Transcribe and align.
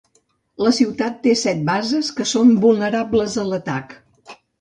La 0.67 0.69
ciutat 0.77 1.19
té 1.27 1.33
set 1.41 1.61
bases, 1.67 2.09
que 2.21 2.27
són 2.31 2.55
vulnerables 2.63 3.37
a 3.43 3.45
l'atac. 3.51 3.95